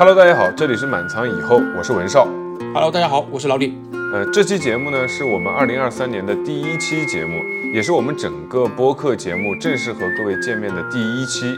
[0.00, 2.24] Hello，大家好，这里是满仓以后，我是文少。
[2.72, 3.76] Hello，大家好，我是老李。
[4.14, 7.38] 呃，这期节目呢是我们二零二三年的第一期节目，
[7.74, 11.54] 也是我们整个播客节目正式和各位见面的第一期。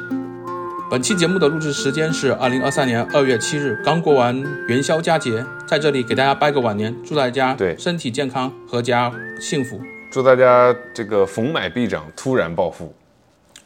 [0.90, 4.36] 本期节目的录制时间是二零二三年二月七日，刚过完
[4.66, 9.80] 元宵佳节，在这里给大家拜个晚年，祝大家对身体健康，阖家幸福。
[10.11, 12.93] 祝大家这个逢买必涨，突然暴富。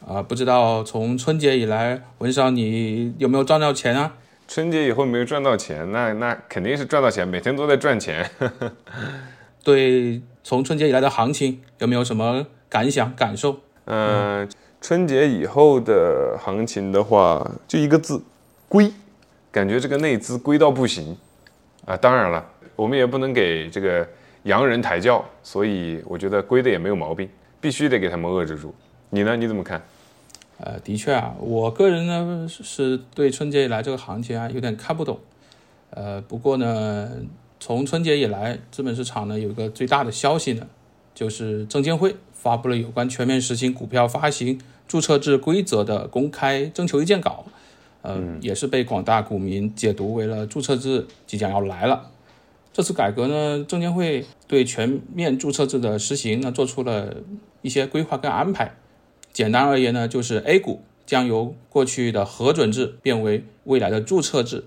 [0.07, 4.13] 啊、不知道从春节以来，文少你有没有赚到钱啊？
[4.47, 8.29] 春节以后没有赚到钱，那那肯定是赚到钱，每天都在赚钱。
[9.61, 13.59] 对，从春节以来的行情有没有什么感想感受？
[13.85, 18.23] 嗯、春节以后的行情的话，就一个字，
[18.69, 18.89] 龟，
[19.51, 21.17] 感觉这个内资归到不行
[21.85, 21.97] 啊。
[21.97, 22.45] 当然了，
[22.75, 24.07] 我们也不能给这个
[24.43, 28.73] 洋人抬轿，所以我觉得归的也没有毛病，必须得给他们遏制住。
[29.09, 29.35] 你呢？
[29.35, 29.81] 你怎么看？
[30.59, 35.19] 呃，的确啊，我个人呢是是对春节以来这个行情啊有点看不懂。
[35.91, 37.11] 呃，不过呢，
[37.59, 40.67] 从春节以来，资本市场呢有一个最大的消息呢，
[41.13, 47.45] 就是证监会发布了有关全面实行股票发行注册制规则的公开征求意见稿。
[48.01, 52.09] 呃，也是被广大股民解读为了注册制即将要来了。
[52.71, 57.15] 这次改革呢，证监会对全面注册制的实行呢做出了
[57.61, 58.71] 一些规划跟安排。
[59.37, 64.63] 简单而言呢，就是 A 股将由过去的核准制变为未来的注册制。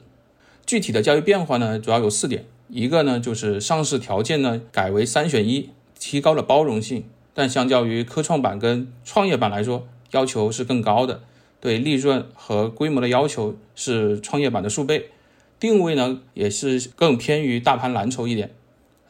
[0.65, 2.45] 具体的交易变化呢，主要有四点。
[2.69, 7.03] 一个呢，就是上市条件呢改为三选一，提高了包容性。
[7.35, 11.25] 但相较于科创板跟创业板来说，要求是更高的，
[11.61, 15.11] 对利润和规模的要求是创业板的数倍。
[15.59, 18.53] 定位呢，也是更偏于大盘蓝筹一点。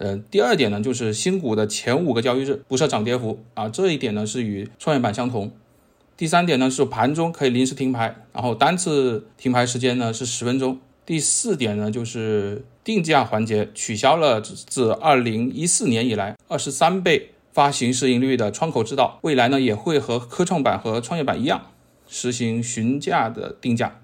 [0.00, 5.52] 呃，第二点呢，就是新股的前五个交易日不设涨跌幅啊，这一点呢是与创业板相同。
[6.16, 10.78] 第三点呢是盘中可以临时停牌，然后单次停牌时间呢是十分钟。
[11.04, 21.66] 第四点呢就是定价环节取消了自二零一四年以来二十三倍发行市盈率的窗口指导，未来呢也会和科创板和创业板一样
[22.08, 24.00] 实行询价的定价。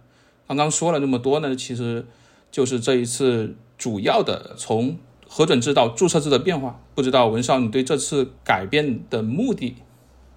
[0.46, 2.04] 刚刚说了这么多呢，其实
[2.50, 4.98] 就是这一次主要的从
[5.28, 9.76] 核准制到注册制的变化，不知道文少你对这次改变的目的，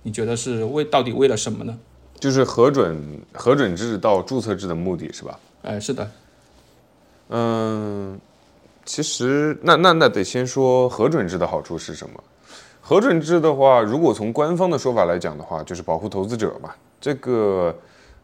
[0.03, 1.77] 你觉得是为到底为了什么呢？
[2.19, 5.39] 就是核准核准制到注册制的目的是吧？
[5.61, 6.11] 哎，是的，
[7.29, 8.19] 嗯，
[8.83, 12.23] 其实那那那得先说核准制的好处是什么？
[12.81, 16.72] 核准制的话，如果从官方的说法来讲的话，就是保护投资者嘛。
[16.99, 17.73] 这个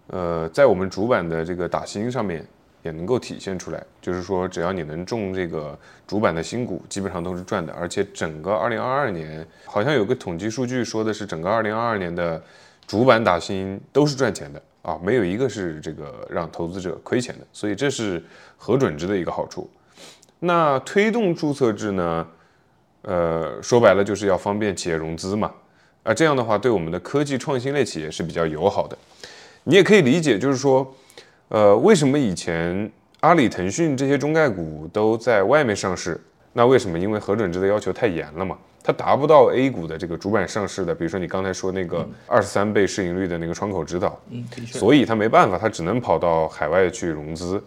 [0.07, 2.45] 呃，在我们主板的这个打新上面
[2.85, 5.75] 也能够体现出来，就是说只要你能中这个
[6.05, 7.73] 主板的新股，基本上都是赚的。
[7.73, 12.39] 而且整个二零二二年好像有个统计数据说的是，整个二零二二年的
[12.85, 17.47] 主板打新都是赚钱的啊，没有一个是这个让投资者亏钱的。
[17.51, 18.23] 所以这是
[18.55, 19.67] 核准制的一个好处。
[20.39, 22.27] 那推动注册制呢？
[23.01, 25.51] 呃，说白了就是要方便企业融资嘛。
[26.03, 28.95] 啊，这样的话对我们的科技创新类企业是比较友好的。
[29.63, 30.95] 你也可以理解，就是说，
[31.49, 36.19] 呃，为什么以前阿里、腾讯这些中概股都在外面上市？
[36.53, 36.97] 那为什么？
[36.97, 47.61] 因为核准制的要求太严了嘛，它达不到 A 股的这个主板上市的，比如说你刚才说那个二十三倍市盈率的那个窗口指导，嗯，的确，所以它没办法，它只能跑到海外去融资。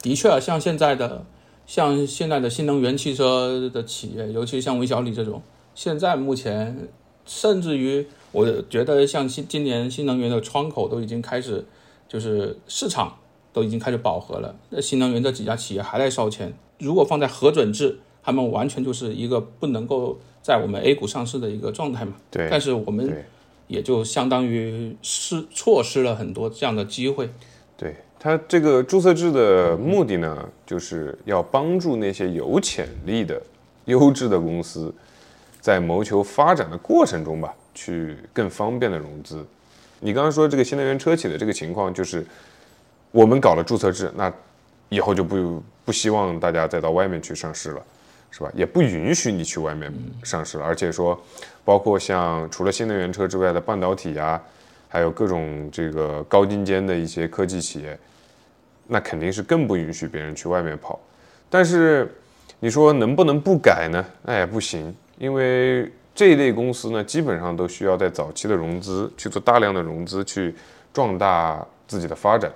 [0.00, 1.24] 的确啊，像现在的
[1.66, 5.42] 像现在的新能源汽车的企业，尤其像韦小李这种，
[5.74, 6.88] 现在目前
[7.26, 11.64] 甚至于我觉得像新今年新能源的窗口都已经开始，
[12.12, 13.16] 就是市场
[13.54, 14.54] 都已经开始饱和了。
[14.68, 22.12] 那新能源这几家企业还在烧钱，如果放在核准制，他们完全就是一个不能够在我们 A 股上市的一个状态嘛。
[22.30, 23.24] 对，但是我们
[23.66, 27.30] 也就相当于失错失了很多这样的机会。
[27.78, 33.40] 对它这个注册制的目的呢，就是要帮助那些有潜力的
[33.86, 34.94] 优质的公司，
[35.62, 39.42] 在谋求发展的过程中吧，去更方便的融资。
[40.04, 42.26] 你刚刚说这个新能源车企的这个情况，就是
[43.12, 44.30] 我们搞了注册制，那
[44.88, 47.82] 以后就不不希望大家再到外面去上市了，
[48.32, 48.50] 是吧？
[48.52, 49.92] 也不允许你去外面
[50.24, 51.18] 上市了，而且说，
[51.64, 54.42] 包括像除了新能源车之外的半导体呀、
[54.88, 57.96] 还有各种这个高精尖的一些科技企业，
[58.88, 60.98] 那肯定是更不允许别人去外面跑。
[61.48, 62.12] 但是
[62.58, 64.04] 你说能不能不改呢？
[64.22, 70.54] 那也不行，因为这一类公司呢，基本上都需要在早期的融资去做大量的融资，去
[70.92, 72.52] 壮大自己的发展。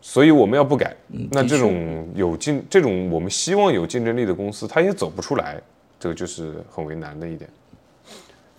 [0.00, 0.96] 所以我们要不改，
[1.32, 5.60] 那这种有竞这种我们希望有竞争力的公司，它也走不出来，
[5.98, 7.50] 这个就是很为难的一点。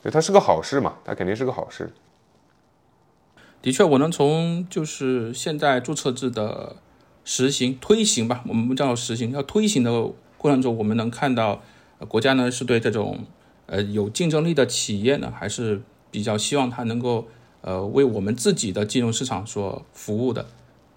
[0.03, 1.89] 所以它是个好事嘛，它肯定是个好事。
[3.61, 6.75] 的确，我能从就是现在注册制的
[7.23, 9.91] 实行推行吧，我们不叫实行，要推行的
[10.37, 11.61] 过程中，我们能看到，
[12.07, 13.25] 国家呢是对这种
[13.67, 17.27] 呃有竞争力的企业呢，还是比较希望它能够
[17.61, 20.45] 呃为我们自己的金融市场所服务的，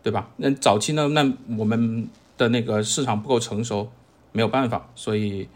[0.02, 0.30] 对吧？
[0.38, 2.08] 那早期呢，那我们
[2.38, 3.90] 的那个市场不够成熟，
[4.32, 5.48] 没有办法，所以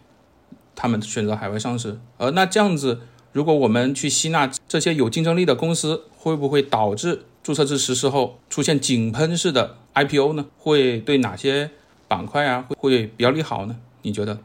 [0.76, 1.99] 他们选择海外上市。
[2.19, 3.00] 呃那这样子，
[3.32, 11.70] 如果我们去吸纳这些有竞争力的公司，会不会导致注册制实施后出现井喷式的？IPO 呢，会对哪些
[12.08, 13.76] 板块啊会会比较利好呢？
[14.02, 14.38] 你觉得？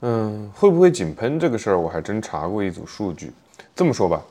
[0.00, 3.32] 嗯，会不会井喷这个事儿，我还真查过一组数据。
[3.74, 4.22] 这么说吧，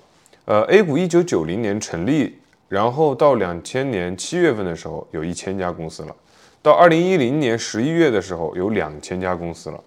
[0.45, 2.37] 呃，A 股一九九零年成立，
[2.69, 6.15] 然后到两千年七月份的时候，有一千家公司了；
[6.61, 9.79] 到二零一零年十一月的时候，有两千家公司了；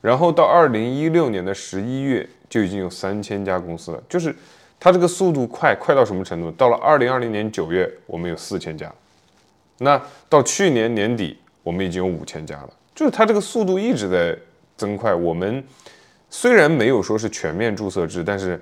[0.00, 4.02] 然后到二零一六年的十一月，就已经有三千家公司了。
[4.08, 4.34] 就是
[4.80, 6.50] 它这个速度快，快到什么程度？
[6.52, 8.92] 到了二零二零年九月，我们有四千家。
[9.78, 14.36] 那到去年年底，我们已经有五千家了，就是它这个速度一直在
[14.76, 15.14] 增快。
[15.14, 15.62] 我们
[16.30, 18.60] 虽然没有说是全面注册制，但是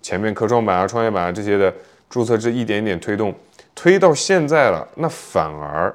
[0.00, 1.72] 前面科创板啊、创业板啊这些的
[2.08, 3.34] 注册制一点点推动，
[3.74, 5.94] 推到现在了，那反而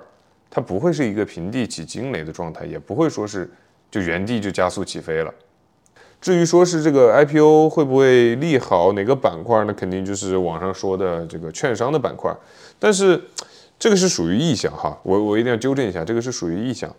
[0.50, 3.50] 它不会是一个平地起惊雷的状态，也不会说是
[3.92, 5.34] 就原地就加速起飞了。
[6.20, 12.36] 至于说是这个 IPO 会不会利好哪个板块，那肯定就是网上说的这个券商的板块，
[12.80, 13.22] 但是。
[13.80, 16.92] 这个是属于意向哈，我我一定要纠正一下，这个是属于意向，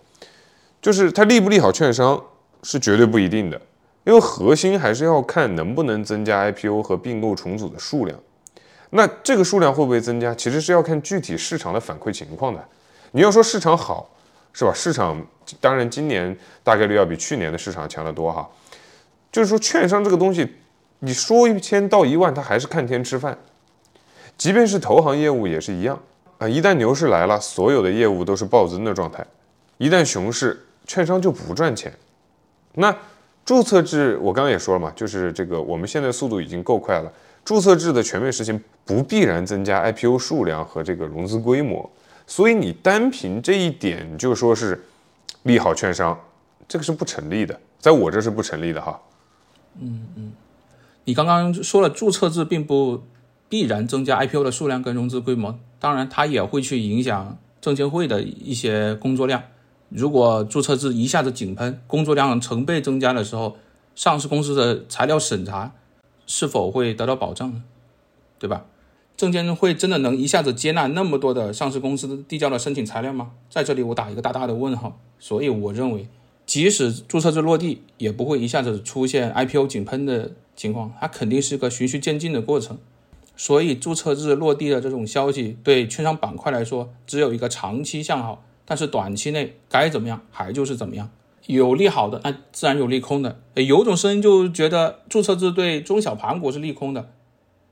[0.81, 2.23] 就是它利不利好券商
[2.63, 3.61] 是绝对不一定的，
[4.05, 8.19] 因为核心还是要看能不能增加 IPO 和并购重组的数量。
[8.91, 12.65] 那这个数量会不会增加，其实是要看具体市场的反馈情况的。
[13.13, 14.11] 你要说市场好，
[14.53, 14.73] 是吧？
[14.75, 15.21] 市场
[15.61, 18.49] 当然今年大概率要比去年的市场强得多哈。
[19.31, 20.55] 就是说券商这个东西，
[21.01, 23.37] 你说一千到一万，它还是看天吃饭，
[24.39, 26.01] 即便是投行业务也是一样。
[26.39, 29.23] 啊，一旦牛市来了，所有的业务都是暴增的状态；
[29.77, 31.93] 一旦熊市，券商就不赚钱。
[32.79, 32.97] 那
[33.45, 37.13] 注册制，我刚刚也说了嘛，就是这个我们现在速度已经够快了，
[37.45, 41.91] 注册制的全面实行不必然增加 IPO 数量和这个融资规模，
[42.27, 44.85] 所以你单凭这一点就说是
[45.45, 46.19] 利好券商，
[46.69, 49.01] 这个是不成立的，在我这是不成立的哈。
[49.81, 50.33] 嗯嗯，
[51.05, 53.03] 你刚刚说了注册制并不
[53.49, 55.59] 必然增加 IPO 的数量跟融资规模。
[55.81, 59.43] 当然，它也会去影响证监会的一些工作量。
[59.89, 63.57] 如果注册制一下子井喷，工作量成倍增加的时候，
[63.95, 65.73] 上市公司的材料审查
[66.27, 67.63] 是否会得到保障呢？
[68.39, 68.67] 对吧？
[69.17, 73.33] 证监会真的能一下子接纳那么多的上市公司递交的申请材料吗？
[73.51, 75.01] 在这里我打一个大大的问号。
[75.19, 76.07] 所以我认为，
[76.47, 82.79] 即使注册制落地，也不会一下子出现 IPO 井喷的情况，它肯定是个循序渐进的过程。
[83.37, 91.09] 所以注册制落地的这种消息，对券商板块来说，只有一个长期向好，但是短期内该怎么样还就是怎么样，
[91.47, 93.41] 有利好的，那自然有利空的。
[93.55, 97.09] 有种声音就觉得注册制对中小盘股是利空的。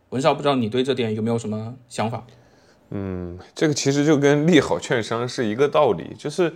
[0.08, 2.26] 文少不知道你对这点有没有什么想法？
[2.88, 6.54] 嗯，这个其实就跟利好券商是一个道理，就是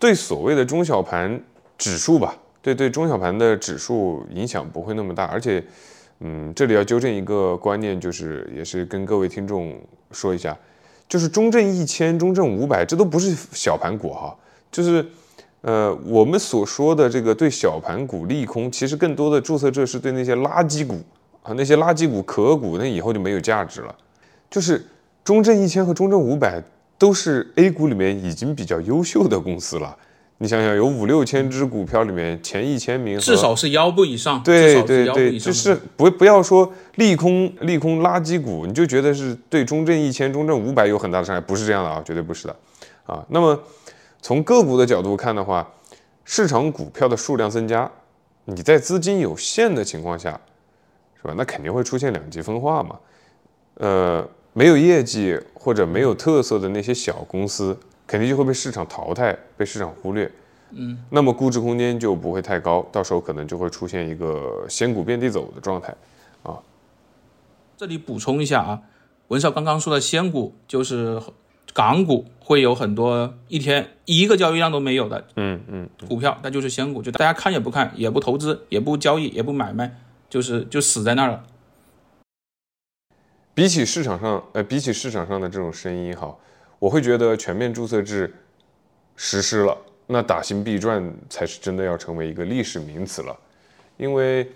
[0.00, 1.40] 对所谓的中小盘
[1.78, 5.64] 指数吧，对对中小盘的指数影响不会那么大，而且。
[6.22, 9.74] 嗯，这里要纠正一个观念，就是也是跟各位听众
[10.10, 10.54] 说一下，
[11.10, 14.32] 就是中证一千、中证五百，这都不是小盘股哈，
[14.70, 15.04] 就是
[15.62, 21.00] 呃，我们所说的这个对小盘股利空，其实更多的注册制是对那些垃圾股
[21.42, 23.94] 啊，那些垃圾股、壳股，那以后就没有价值了。
[24.48, 24.86] 就是
[25.24, 26.62] 中证一千和中证五百
[26.96, 29.96] 都是 A 股里面已经比较优秀的公司了。
[30.42, 34.42] 你想想，有五六千只股票里面前一千名，至少是腰部以上。
[34.42, 42.56] 对对对，就是不不要说利空利空垃圾股，你就觉得是对中证一千、中证五百有很大的伤害，不是这样的啊，绝对不是的
[43.04, 43.22] 啊。
[43.28, 43.62] 那么
[44.22, 45.70] 从个股的角度看的话，
[46.24, 47.90] 市场股票的数量增加，
[48.46, 50.40] 你在资金有限的情况下，
[51.20, 51.34] 是吧？
[51.36, 52.98] 那肯定会出现两极分化嘛。
[53.74, 57.78] 呃，没有业绩或者没有特色的那些小公司。
[58.10, 60.28] 肯定就会被市场淘汰，被市场忽略，
[60.70, 65.94] 嗯，那么估值空间就不会太高，到时候可能就会出现一个仙股遍地走的状态，
[66.42, 66.58] 啊。
[67.76, 68.82] 这里补充一下啊，
[69.28, 71.22] 文少刚刚说的仙股就是
[71.72, 79.96] 港股会有很多一天一个交易量都没有的，嗯嗯，股票那就是仙股，就大家看也不看，也不投资，也不交易，也不买卖，
[80.28, 81.44] 就是就死在那儿了。
[83.54, 86.34] 比起市场上，呃，比起市场上的这种声音哈。
[86.80, 88.34] 我会觉得全面注册制
[89.14, 93.38] 实施了，那打新必赚才是真的要成为一个历史名词了，
[93.98, 94.50] 因为，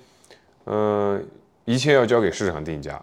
[0.65, 1.23] 嗯，
[1.67, 3.01] 一切要交给市场定价。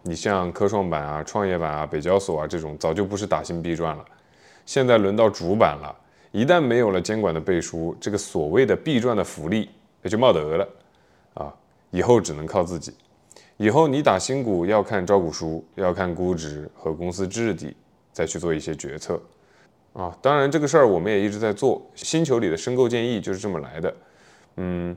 [0.00, 4.04] 你像科创板啊、创业板啊、北交所啊这种，早就不是打新必赚了。
[4.64, 5.94] 现在轮到主板了，
[6.30, 9.68] 一旦没有了监管的背书，这个所谓的必赚的福利
[10.02, 10.68] 也就没得了
[11.34, 11.54] 啊！
[11.90, 12.94] 以后只能靠自己。
[13.58, 17.76] 以后你打新股要看招股书，要看估值和公司质地，
[18.12, 19.20] 再去做一些决策
[19.92, 20.16] 啊。
[20.20, 21.80] 当然，这个事儿我们也一直在做。
[21.94, 23.94] 星球里的申购建议就是这么来的。
[24.56, 24.96] 嗯，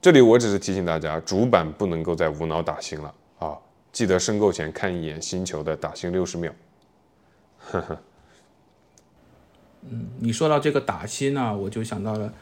[0.00, 3.56] 这里我只是提醒大家，主板不能够再无脑打新了啊！
[3.92, 6.52] 记得申购前看一眼星球的打新六十秒。
[7.58, 7.98] 呵呵。
[9.88, 12.32] 嗯，你说到这个打新呢，我就想到了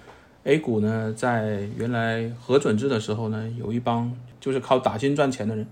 [0.45, 4.11] A 股呢，在原来核准制的时候呢，有一帮
[4.41, 5.67] 就是靠打新赚钱的人。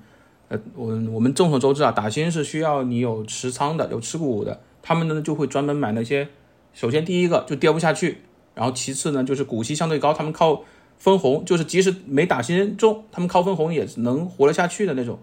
[0.53, 6.29] 呃，我我们众所周知啊，打新是需要你有持仓的，有持股的，他们呢就会专门买那些，
[6.75, 8.19] 首先第一个就跌不下去。
[8.55, 10.63] 然后其次呢，就是股息相对高，他们靠
[10.99, 15.19] 分红，就是即使没打新中，他们靠分红也能活得下去的那种。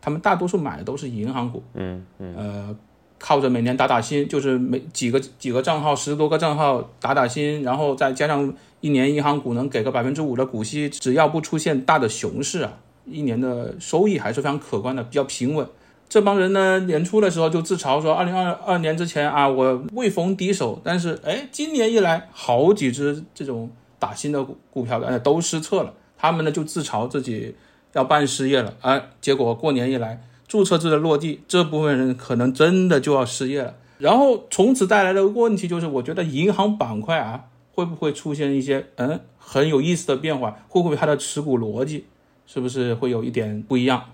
[0.00, 2.76] 他们大多数买的都是银行股，嗯嗯，呃，
[3.20, 15.66] 靠着每年打打新，就是每几个几个账号，十多个账号打打新，然后再加上一年银行股能给个百分之五的股息，只要不出现大的熊市啊，一年的收益还是非常可观的，比较平稳。
[16.08, 20.78] 这帮人呢，年初的时候就自嘲说，二零二二年之前啊，我未逢敌手。
[20.84, 25.94] 但是，哎，今年一来，好几只这种打新的股股票的都失策了。
[26.18, 27.54] 他们呢就自嘲自己
[27.94, 33.74] 要办失业了，啊，结果过年一来，注册制的落地，这部分人可能真的就要失业了。
[33.96, 40.58] 然后从此带来的问题就是，我觉得银行板块啊，会不会出现一些嗯很有意思的变化？
[40.68, 42.04] 会不会它的持股逻辑
[42.46, 44.04] 是不是会有一点不一样？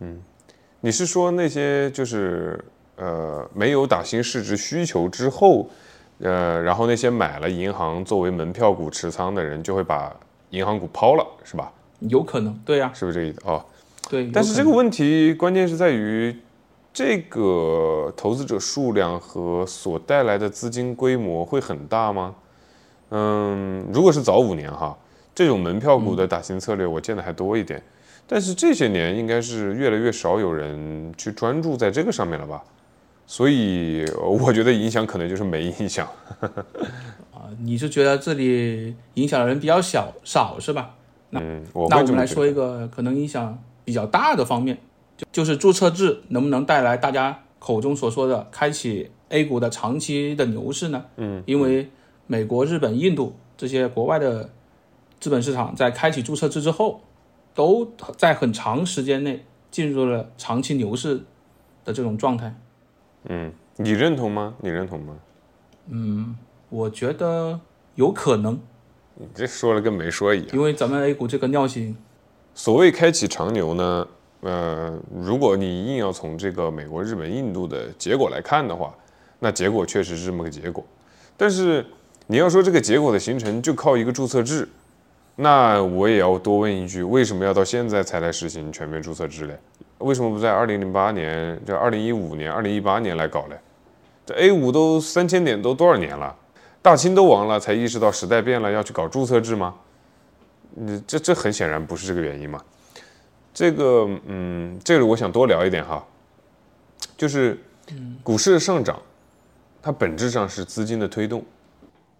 [0.00, 0.22] 嗯。
[0.84, 2.58] 你是说那些就是
[2.96, 5.70] 呃没有打新市值需求之后，
[6.18, 10.12] 呃，然后那些买了银行作为门票股持仓的人就会把
[10.50, 11.72] 银行股抛了，是吧？
[12.00, 13.40] 有可能，对呀，是不是这个意思？
[13.44, 13.64] 哦，
[14.10, 14.28] 对。
[14.32, 16.36] 但是这个问题关键是在于
[16.92, 22.34] 这个投资者数量和所带来的资金规模会很大吗？
[23.10, 24.98] 嗯，如果是早五年哈，
[25.34, 27.82] 这种门票股的打新策略我见的还多一点。
[28.26, 32.62] 但是这些年应该是越来越少有人去专注在这个上面了吧，
[33.26, 36.08] 所以我觉得影响可能就是没影响。
[37.34, 40.94] 啊，你是觉得这里影响的人比较小少是吧？
[41.32, 44.78] 嗯，那我们来说一个可能影响比较大的方面，
[45.16, 51.04] 就就是注册制能不能带来大家口中所说的开启 A 股的长期的牛市呢？
[51.16, 51.88] 嗯，因为
[52.26, 54.48] 美国、日本、印度这些国外的
[55.22, 57.00] 资本市场在开启注册制之后。
[57.54, 57.86] 都
[58.16, 61.20] 在很长时间内进入了长期牛市
[61.84, 62.58] 的这种状态。
[63.24, 64.54] 嗯，你认同吗？
[64.62, 65.14] 你认同吗？
[65.88, 66.34] 嗯，
[66.70, 67.60] 我觉得
[67.94, 68.58] 有可能。
[69.16, 70.48] 你这说了跟没说一样。
[70.54, 71.94] 因为咱们 A 股这个尿性，
[72.54, 74.08] 所谓开启长牛呢，
[74.40, 78.94] 呃，如果你硬要从这个美国、日本、印度的结果来看的话，
[79.40, 80.82] 那结果确实是这么个结果。
[81.36, 81.84] 但是
[82.28, 84.66] 你要说这个结果的形成就靠一个注册制。
[85.42, 89.58] 那我也要多问一句，为什么要到现在才来实行全面注册制嘞？
[89.98, 93.58] 为什么不在二零零八年、就二零一五年、二零一八年来搞嘞？
[94.24, 96.32] 这 A 五都三千点都多少年了，
[96.80, 99.74] 大清都亡了，才意识到时代变了，要去搞注册制吗？
[100.74, 102.62] 你这这很显然不是这个原因嘛？
[103.52, 106.06] 这个，嗯，这里我想多聊一点哈，
[107.16, 107.58] 就是
[108.22, 108.96] 股市的上涨，
[109.82, 111.44] 它本质上是资金的推动。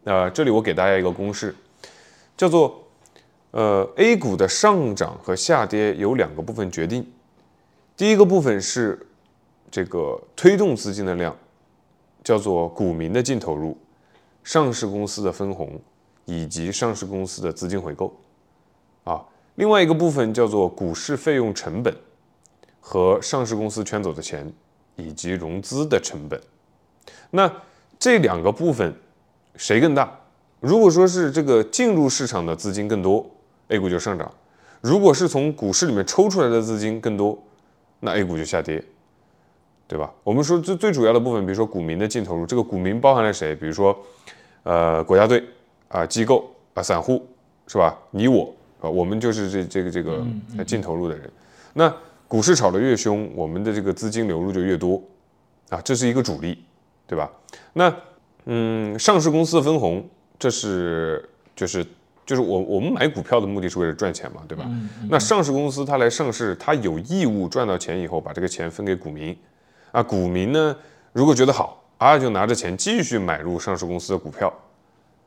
[0.06, 1.54] 啊，这里我给大家一个公式，
[2.36, 2.81] 叫做。
[3.52, 7.06] 呃，A 股的上涨和下跌由两个部分决定。
[7.94, 9.06] 第一个部分是
[9.70, 11.36] 这个推动资金的量，
[12.24, 13.76] 叫做股民的净投入、
[14.42, 15.78] 上市公司的分红
[16.24, 18.18] 以及上市公司的资金回购。
[19.04, 19.22] 啊，
[19.56, 21.94] 另外一个部分叫做股市费用成本
[22.80, 24.50] 和上市公司圈走的钱
[24.96, 26.40] 以及融资的成本。
[27.30, 27.52] 那
[27.98, 28.94] 这两个部分
[29.56, 30.10] 谁更大？
[30.58, 33.30] 如果说是这个进入市场的资金更多。
[33.72, 34.30] A 股就上涨，
[34.82, 37.42] 如果是从股市里面抽出来的资金更多，
[38.00, 38.84] 那 A 股就下跌，
[39.88, 40.12] 对吧？
[40.22, 43.54] 我们说最最主要的部分，比如说股民的净投入，这个股民包含了谁？
[43.56, 43.98] 比如说，
[44.64, 45.42] 呃，国家队
[45.88, 47.26] 啊，机构啊，散户
[47.66, 47.98] 是吧？
[48.10, 50.26] 你我啊，我们就是这这个这个
[50.66, 51.30] 净投入的人。
[51.72, 51.90] 那
[52.28, 55.02] 股市炒得越凶，我们的这个资金流入就越多
[55.70, 56.62] 啊，这是一个主力，
[57.06, 57.32] 对吧？
[57.72, 57.94] 那
[58.44, 60.06] 嗯，上市公司的分红，
[60.38, 61.26] 这是
[61.56, 61.86] 就是。
[62.24, 64.64] 就是我我们买股票的目的是为了赚钱嘛，对吧？
[65.08, 69.36] 那上市公司它来上市，它有义务赚到钱以后把这个钱分给股民，
[69.90, 70.76] 啊，股民呢
[71.12, 74.52] 如果觉得好啊，就拿着钱继续买入上市公司的股票，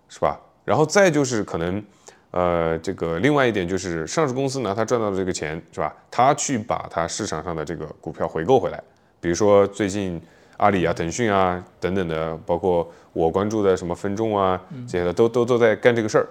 [0.09, 0.39] 是吧？
[0.63, 1.83] 然后再就是可能，
[2.31, 5.93] 呃，这个另外一点就是上市公司拿它赚到的这个钱，是吧？
[6.09, 8.81] 他去把它市场上的这个股票回购回来，
[9.19, 10.21] 比如说最近
[10.57, 16.27] 阿里啊、腾讯啊等等的，包括我关注的什么分众啊这些的，都都都在干这个事儿。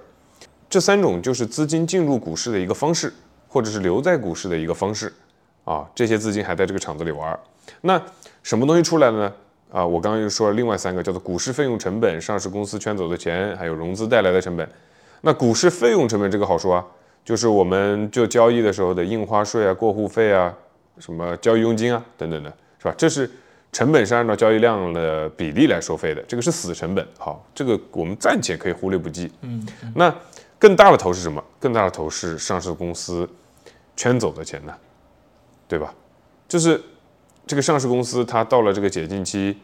[0.75, 3.13] 这三种就是资金进入股市的一个方式，
[3.47, 5.13] 或者是留在股市的一个方式
[5.63, 5.89] 啊。
[5.95, 7.39] 这些资金还在这个厂子里玩儿。
[7.83, 8.03] 那
[8.43, 9.33] 什么东西出来了呢？
[9.71, 14.69] 啊，我刚刚又说了另外三个，叫做股市费用成本、上市公司圈走的钱，还有融资带来的成本。
[15.21, 16.85] 那股市费用成本这个好说啊，
[17.25, 20.53] 就是我们就交易的时候的印花税啊、过户费啊、
[20.99, 22.95] 什么交易佣金啊等等的，是吧？
[22.99, 23.31] 这是
[23.71, 27.07] 成本是按照交易量的比例来收费的，这个是死成本。
[27.17, 29.31] 好，这个我们暂且可以忽略不计。
[29.43, 29.65] 嗯，
[29.95, 30.13] 那
[30.59, 31.43] 更大的头是什么？
[31.61, 33.29] 更大的头是上市公司
[33.97, 34.75] 圈走的钱呢，
[35.69, 35.95] 对吧？
[36.49, 36.83] 就是
[37.47, 39.59] 这个上市公司它到了这个解禁期，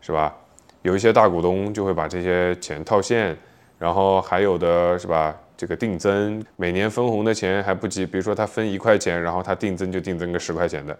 [0.00, 0.34] 是吧？
[0.82, 3.36] 有一些大股东就会把这些钱套现，
[3.78, 5.34] 然后还有的是吧？
[5.56, 10.96] 这个定增，每年分红的钱还不及，比如说他分一块钱，然后他定增就定增个十块钱的，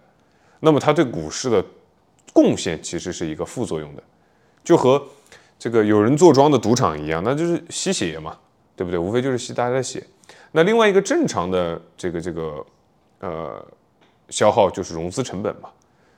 [0.60, 1.62] 那么他对股市的
[2.32, 4.02] 贡献其实是一个副作用的，
[4.64, 5.02] 就和
[5.58, 8.36] 这个有人坐庄的赌场一样，那就是吸血嘛，
[8.76, 8.98] 对不对？
[8.98, 10.06] 无非就是吸大家的血。
[10.52, 12.66] 那另外一个正常的这个这个
[13.20, 13.66] 呃
[14.28, 15.70] 消耗就是融资成本嘛，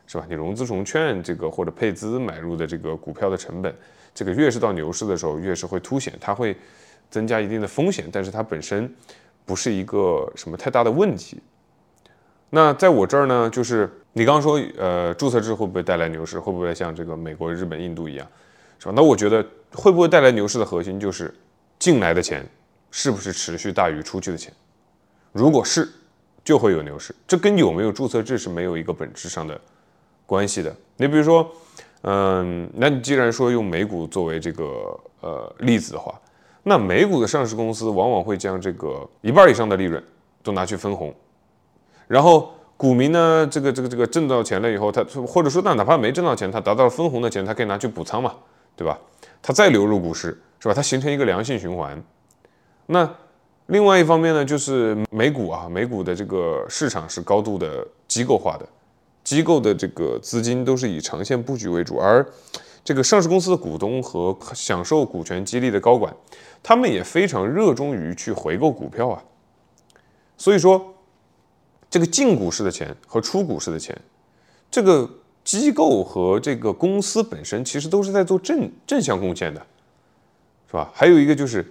[0.07, 0.27] 是吧？
[0.29, 3.75] 你融资融券这个或者配资买入的这个股票的成本，
[4.15, 6.57] 这个越是到牛市的时候，越是会凸显，它会
[7.11, 8.93] 增加一定的风险，但是它本身
[9.45, 11.41] 不是一个什么太大的问题。
[12.51, 16.41] 那在我这儿呢，就是你刚刚说，呃，注册制会不会带来牛市？
[16.41, 18.27] 会不会像这个美国、日本、印度一样，
[18.79, 18.93] 是吧？
[18.97, 21.35] 那我觉得会不会带来牛市的核心就是
[21.79, 22.45] 进来的钱
[22.91, 24.53] 是不是持续大于出去的钱？
[25.33, 25.89] 如果是，
[26.43, 27.15] 就会有牛市。
[27.27, 29.61] 这跟有没有注册制是没有一个本质上的
[30.27, 30.75] 关系的。
[30.97, 31.51] 你比如说，
[32.03, 36.19] 嗯，那你既然说用美股作为这个呃例子的话，
[36.63, 40.03] 那美股的上市公司往往会将这个一半以上的利润
[40.43, 41.15] 都拿去分红，
[42.07, 48.35] 然后股民呢，这个这个这个挣到钱了以后，他或者说那哪怕没挣到钱，他达到了分红的钱，他可以拿去补仓嘛，
[48.79, 48.97] 对吧？
[49.43, 50.73] 它再流入股市，是吧？
[50.75, 52.01] 它形成一个良性循环。
[52.87, 53.13] 那
[53.67, 58.65] 另外一方面呢，就是美股啊，美股的这个市场是高度的机构化的，
[59.25, 62.25] 机构的这个资金都是以长线布局为主，而
[62.85, 66.15] 这个上市公司的股东和享受股权激励的高管，
[66.63, 69.23] 他们也非常热衷于去回购股票啊。
[70.37, 70.95] 所以说，
[71.91, 73.95] 这个进股市的钱和出股市的钱，
[74.71, 75.11] 这个
[75.49, 79.67] 机构和这个公司本身其实都是在做正正向贡献的，
[80.67, 80.91] 是吧？
[80.93, 81.65] 还有一个就是。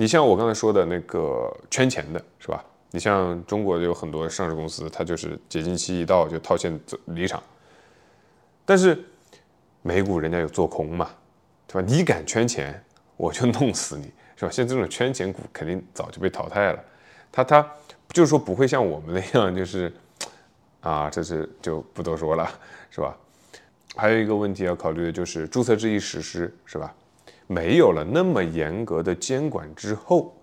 [0.00, 2.64] 你像我刚才说的那个圈钱的是吧？
[2.92, 7.42] 你像中国有很多上市公司，它就是解禁期一到就套现走离场。
[8.64, 8.96] 但是
[9.82, 11.10] 美股人家有做空嘛，
[11.66, 11.88] 对吧？
[11.88, 12.80] 你敢圈钱，
[13.16, 14.04] 我就弄死你，
[14.36, 14.50] 是吧？
[14.52, 16.78] 像这种圈钱股肯定早就被淘汰了。
[17.32, 17.68] 它它
[18.10, 19.92] 就是说不会像我们那样，就是
[20.88, 22.48] 啊，这是就不多说了，
[22.90, 23.14] 是吧？
[23.94, 26.94] 还有一个问题要考虑的就是注册制一实施，是吧？
[27.46, 30.34] 没有了那么严格的监管之后，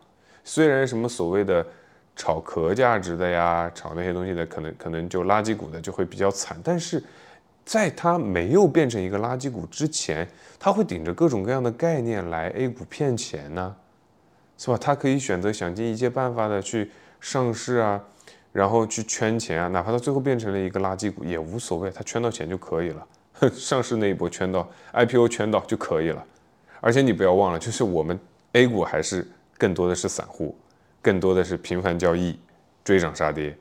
[0.43, 1.65] 虽然什么所谓的
[2.15, 7.03] 炒壳价值的呀，炒那些东西的，可能可能就垃圾股的就会比较惨，但是
[7.65, 10.27] 在它没有变成一个垃圾股之前，
[10.60, 13.75] 它会顶着各种各样的概念来 A 股骗钱呢，
[14.60, 14.77] 是吧？
[14.79, 18.03] 它可以选择想尽一切办法的去上市啊，
[18.55, 23.05] 然后去圈钱啊，哪怕它最后变成了一个垃圾股也无所谓，它圈到钱就可以了，
[23.51, 26.25] 上市那一波圈到 IPO 圈到就可以了。
[26.79, 28.17] 而且你不要忘了，就是我们
[28.53, 30.55] A 股还是更多的是散户，
[31.01, 32.39] 更多的是频繁交易，
[32.81, 33.53] 追涨杀跌，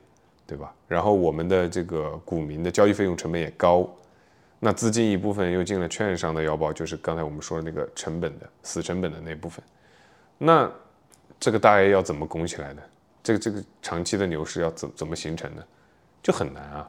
[0.47, 0.73] 对吧？
[0.87, 3.93] 然后我们的这个股民的交易费用成本也高，
[4.61, 9.65] 那资金一部分又进了券商的腰包，就是刚才我们说的那个成本的死成本的那部分，
[10.39, 10.71] 那
[11.41, 12.83] 这个大 A 要怎么拱起来呢？
[13.25, 15.67] 这个这个长期的牛市要怎怎么形成的？
[16.23, 16.89] 就很难啊。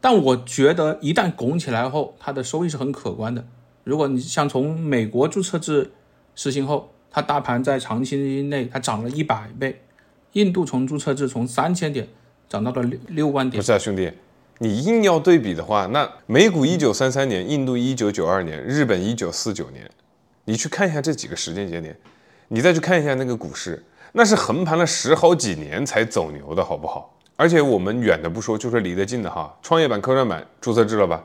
[0.00, 3.44] 但我觉得一旦拱起来后，它的收益是很可观的。
[3.82, 5.90] 如果你像从美国注册制
[6.34, 9.80] 实行后，它大盘在长期内它涨了一百倍，
[10.32, 12.06] 印度从注册制从三千点
[12.48, 13.58] 涨到了六六万点。
[13.60, 14.12] 不是啊，兄弟，
[14.58, 19.90] 你硬要对比的话，那美股一九三三年，印度一九九二年，日本一九四九年，
[20.44, 21.98] 你去看一下这几个时间节点，
[22.48, 23.82] 你再去看一下那个股市，
[24.16, 27.14] 那是横盘了十好几年才走牛的，好不好？
[27.36, 31.22] 而且我们远的不说，就说离得近的哈，创业板、科创板注册制了吧？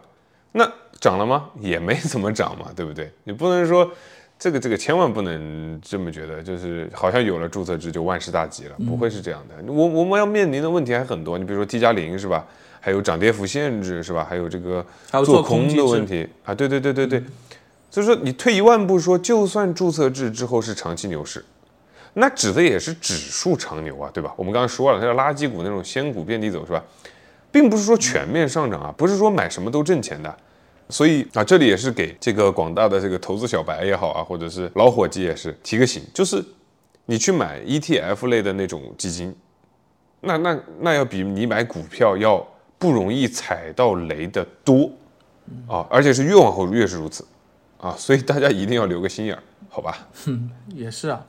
[0.51, 0.69] 那。
[0.99, 1.49] 涨了吗？
[1.60, 3.12] 也没怎么涨嘛， 对不对？
[3.23, 3.89] 你不能说
[4.38, 9.73] 这个这个千万不能这么觉得，就是好像有了注册制就万事大吉了，不会是这样的。
[9.73, 12.45] 我我们要面临的问题还很多，你比如说 T 加零是吧？
[12.80, 14.23] 还有涨跌幅限制是吧？
[14.30, 14.86] 还有这个
[15.25, 17.23] 做空的问题啊，对对对对对。
[17.89, 21.43] 所以说你退一万步说，就算注册制之后是长期牛市，
[22.13, 24.34] 那指的也是指数长牛啊，对吧？
[24.36, 26.84] 我们刚刚说了，它叫垃圾股那种仙股遍地走是吧？
[27.52, 30.38] 并不是说全面上涨啊，不是说买什么都挣钱的。
[30.89, 36.43] 所以啊，这里也是给这个广大的这个投资小白也好啊，或者是老伙计也是提个醒，就是
[37.06, 39.34] 你去买 ETF 类的那种基金，
[40.19, 42.45] 那那那要比你买股票要
[42.78, 44.91] 不容易踩到雷的多
[45.65, 47.26] 啊，而且是越往后越是如此
[47.78, 50.08] 啊，所以大家一定要留个心眼儿，好吧？
[50.26, 51.26] 哼也是啊，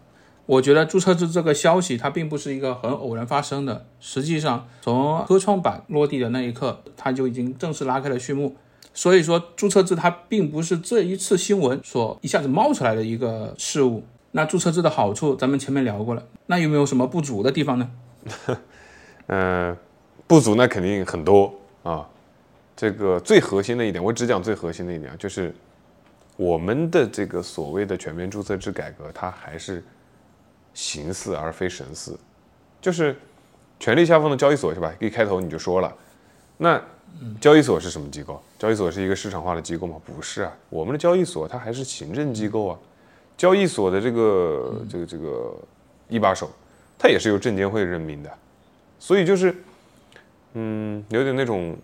[0.47, 8.57] 我觉得注册制这个消息它并不是一个很偶然发生的，实际上从科创板落地的那一刻，它就已经正式拉开了序幕。
[8.95, 14.05] 所以说，注册制它并不是这一次新闻所一下子冒出来的一个事物。
[14.33, 17.91] 那注册制的好处，咱们前面聊过了，那有没有什么不足的地方呢？
[19.29, 19.77] 嗯，
[20.27, 22.07] 不足那肯定很多啊。
[22.75, 25.55] 这个最核心的一点，我只讲最核心的一点，就是
[26.37, 29.85] 我们的这个所谓的全面注册制改革，它还是
[30.75, 32.19] 形似而非神似。
[32.81, 33.17] 就是
[33.79, 34.93] 权力下放的交易所是吧？
[35.01, 35.95] 一开头你就说了，
[36.57, 36.83] 那
[37.41, 38.43] 交易所是什么机构？
[38.59, 39.97] 交易所是一个市场化的机构吗？
[40.05, 42.79] 不是啊，我们的交易所它还是行政机构啊。
[43.37, 45.55] 交易所的这个这个这个
[46.09, 46.51] 一把手，
[46.99, 48.31] 他也是由证监会任命的。
[48.99, 49.55] 所以就是，
[50.53, 51.77] 嗯，有点那种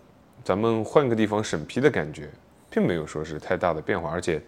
[0.45, 2.29] 咱们换个地方审批的感觉，
[2.71, 4.11] 并没有说是太大的变化。
[4.11, 4.41] 而且，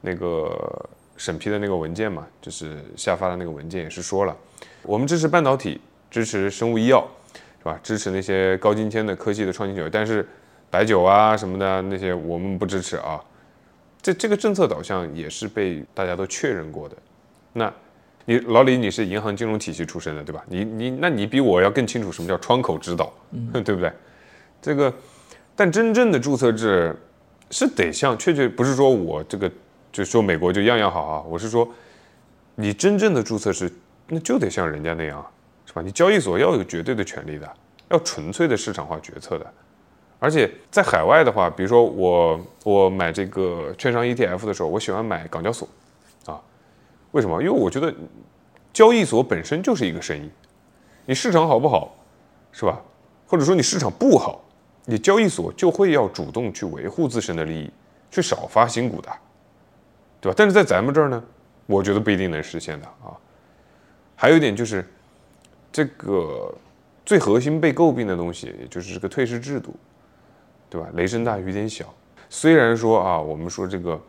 [0.00, 4.36] 那个审批的那个文件嘛，就是下发的那个文件也是说了，
[4.82, 7.06] 我们支持半导体，支持生物医药，
[7.58, 7.78] 是吧？
[7.82, 10.26] 支持那些高精尖的科技的创新酒，但是
[10.70, 13.22] 白酒啊什么的那些我们不支持啊。
[14.02, 16.96] 这这个政策导向也是被大家都确认过的。
[17.52, 17.72] 那。
[18.26, 20.42] 你老李，你是银行金融体系出身的，对吧？
[20.48, 23.12] 你你，那你比我要更清楚什么叫窗口指导，
[23.62, 23.92] 对不对？
[24.62, 24.90] 这个，
[25.54, 26.96] 但真正的注册制
[27.50, 29.52] 是得像，确确不是说我这个
[29.94, 31.68] 就说美国就样样好啊，我是说，
[32.56, 33.72] 你真正的注册制
[34.08, 35.24] 那就得像人家那样，
[35.64, 35.80] 是吧？
[35.80, 37.48] 你交易所要有绝对的权利的，
[37.90, 39.46] 要纯粹的市场化决策的，
[40.18, 45.68] 而且在海外的话，比如说我我买这个券商 ETF 的时候，我喜欢买港交所。
[46.26, 46.42] 啊
[47.12, 47.40] 为什么？
[47.40, 47.94] 因为我觉得
[48.72, 50.28] 交易所本身就是一个生意，
[51.06, 51.94] 你市场好不好，
[52.50, 52.82] 是吧？
[53.28, 54.42] 或者说你市场不好，
[54.86, 57.70] 你交易所就会要主动去维护自身的利益，
[58.10, 59.08] 去少发新股的，
[60.24, 60.34] 对吧？
[60.36, 61.22] 但是在咱们这儿呢，
[61.66, 63.12] 我觉得不一定能实现的啊。
[64.16, 64.84] 还有一点就是，
[65.70, 66.52] 这个
[67.04, 69.76] 最核心被诟病的东西，也就是这个退市制度，
[70.70, 70.88] 对吧？
[70.94, 71.92] 雷声大雨点小。
[72.30, 74.00] 虽然说啊，我们说这个。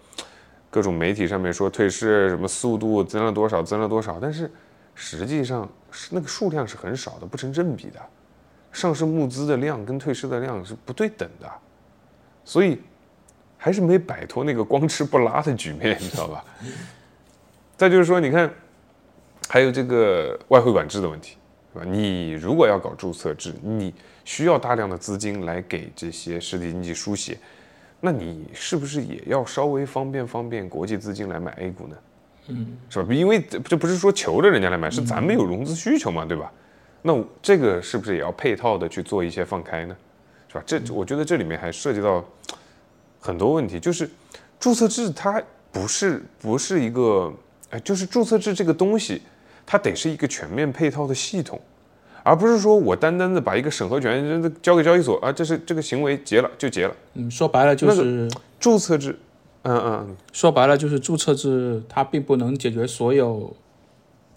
[0.71, 4.51] 各种媒体上面说退市什么速度增了多少，增了多少，但是
[4.93, 7.99] 实际上是那个数量是很少的，不成正比的。
[8.73, 11.49] 上市募资的量跟退市的量是不对等的，
[12.43, 12.81] 所以
[13.65, 16.45] 还是没摆脱那个光吃不拉的局面，你知道吧？
[17.75, 18.47] 再就是说，你看
[19.49, 21.35] 还有这个外汇管制的问题，
[21.73, 21.83] 是吧？
[21.83, 23.91] 你如果要搞注册制，你
[24.23, 27.39] 需要大量的资金来给这些实体经济输血。
[27.99, 31.95] 那你是不是也要稍微方便方便国际资金来买 A 股呢？
[32.49, 33.11] 嗯，是吧？
[33.11, 36.51] 因为这不是说求着人家来买，是咱们有融资需求嘛，对吧？
[37.01, 39.97] 那这个是不是也要配套的去做一些放开呢？
[40.49, 40.63] 是吧？
[40.67, 42.23] 这我觉得这里面还涉及到
[43.25, 44.07] 很多问题，就是
[44.59, 47.33] 注册制它不是不是一个，
[47.71, 49.23] 哎，就是注册制这个东西，
[49.65, 51.59] 它得是一个全面配套的系统。
[52.21, 56.95] 而不是说我单单的把一个审核权交给交易所啊，这是这个行为结了就结了。
[57.15, 59.17] 嗯，说白了就是注册制。
[59.63, 63.55] 嗯嗯，说白了就是注册制，它并不能解决所有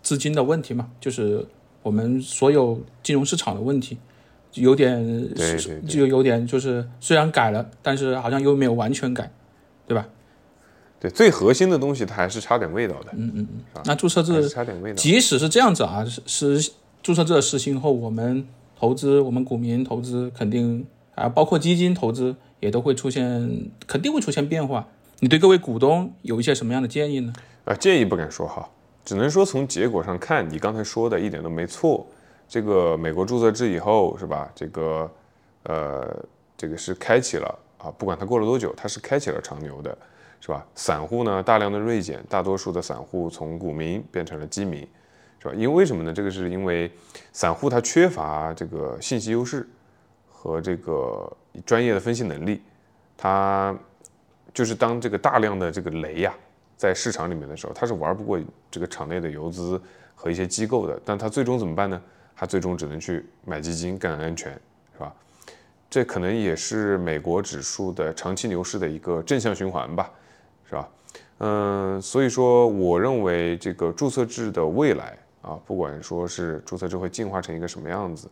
[0.02, 1.46] 资金的问题嘛，就是
[1.82, 3.98] 我们所有金融市场的问题，
[4.54, 5.28] 有点
[5.86, 9.30] 就有点就是虽然改了，但是好像又没有完全改，
[9.86, 10.06] 对吧？
[11.00, 13.12] 对，最核心的东西它还是差点味道的。
[13.12, 13.82] 嗯嗯嗯。
[13.84, 16.72] 那注册制差点味道，即使是这样子啊，是是。
[17.00, 18.44] 注册制实行后，我们
[18.76, 20.84] 投资，我们股民投资肯定
[21.14, 24.88] 啊，包括基金投资也都会出现，肯定会出现变化。
[25.20, 27.32] 你对各位股东有一些什么样的建议呢？
[27.64, 28.68] 啊，建议不敢说哈，
[29.04, 32.04] 只能说从结果上看，你刚才说的一点都没错。
[32.48, 34.50] 这个美国注册制以后是吧？
[34.54, 35.10] 这个
[35.64, 36.24] 呃，
[36.56, 39.96] 这个是开启了啊，不管它过了多久，它是开启了长牛的，
[40.40, 40.66] 是吧？
[40.74, 44.88] 散户呢大量的锐减，大多数的散户从股民变成了基民。
[45.40, 45.54] 是吧？
[45.54, 46.12] 因为为什么呢？
[46.12, 46.90] 这个是因为
[47.32, 49.68] 散户他缺乏这个信息优势
[50.28, 51.32] 和这个
[51.64, 52.60] 专业的分析能力，
[53.16, 53.72] 他
[54.52, 56.34] 就是当这个大量的这个雷呀
[56.76, 58.36] 在市场里面的时候，他是玩不过
[58.68, 59.80] 这个场内的游资
[60.16, 61.00] 和一些机构的。
[61.04, 62.02] 但他最终怎么办呢？
[62.38, 64.52] 他最终只能去买基金更安全，
[64.94, 65.12] 是吧？
[65.90, 70.08] 这可能也是美国指数的长期牛市的一个正向循环吧，
[70.68, 70.88] 是吧？
[71.38, 75.18] 嗯，所以说我认为这个注册制的未来。
[75.40, 78.28] 啊，不管说是注册制会进化成一个什么样子，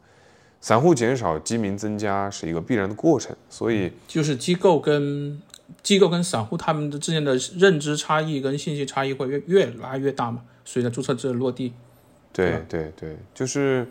[0.60, 3.34] 散户减少，基民增加是一个必然的过程。
[3.48, 5.40] 所以就是机构跟
[5.82, 10.42] 机构跟散户他们的之间的认知差异跟信息差异会越越拉越大嘛。
[10.64, 11.72] 随着注册制的落地，
[12.32, 13.86] 对对对，就是，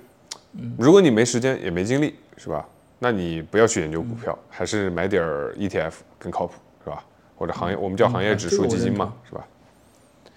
[0.78, 2.66] 如果你没时间也没精力，是吧？
[3.00, 7.04] 那你不要去研究股票，还是买点儿 ETF 更靠谱，是吧？
[7.38, 9.46] 或者行业，我们叫行业指数基金嘛，是吧？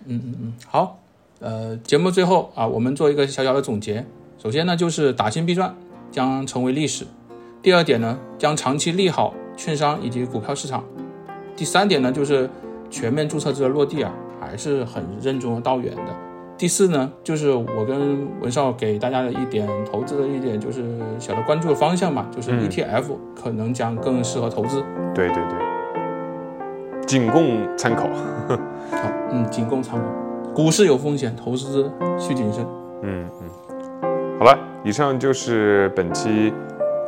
[0.07, 0.98] 嗯嗯嗯好，
[1.38, 4.04] 呃，节目最后啊，我们做一个小小的总结。
[4.38, 5.74] 首先呢，就是打新必赚
[6.11, 7.04] 将成为历史；
[7.62, 10.83] 第二点呢，将长期利好券商以及股票市场；
[11.57, 12.50] 第三点呢，就是
[12.90, 16.27] 全面注册制的落地啊，还是很任重道远的。
[16.59, 20.83] 第四呢，就是我跟文少给大家的一点投资的一点就是
[21.21, 23.05] 小的关注的方向嘛，就是 ETF
[23.40, 24.83] 可能将更适合投资。
[25.14, 28.09] 对对对，仅供参考。
[28.09, 30.05] 好，嗯，仅供参考。
[30.53, 32.66] 股市有风险，投资需谨慎。
[33.03, 36.53] 嗯嗯，好了，以上就是本期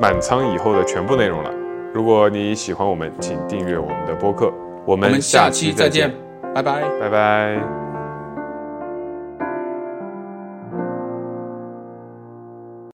[0.01, 1.51] 满仓以后的全部内容了。
[1.93, 4.53] 如果你喜欢我们，请订阅我们的播客。
[4.87, 6.17] 我们下期期再见见，
[6.55, 6.83] 拜拜。
[7.01, 7.90] 拜拜。